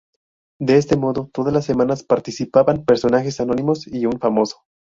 De 0.59 0.77
este 0.77 0.97
modo, 0.97 1.29
todas 1.31 1.53
las 1.53 1.63
semanas 1.65 2.03
participaban 2.03 2.85
personajes 2.85 3.39
anónimos 3.39 3.85
y 3.85 4.07
un 4.07 4.19
famoso. 4.19 4.57